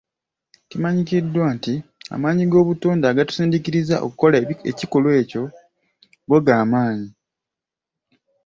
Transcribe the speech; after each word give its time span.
Kimanyiddwa 0.69 1.45
nti 1.55 1.73
amaanyi 2.15 2.43
g'obutonde 2.51 3.05
agatusindiikiriza 3.07 3.95
okukola 4.05 4.35
ekikolwa 4.71 5.11
ekyo 5.21 5.43
go 6.29 6.39
gamaanyi. 6.45 7.09